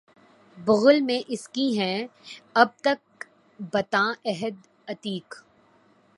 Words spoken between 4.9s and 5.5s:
Atiq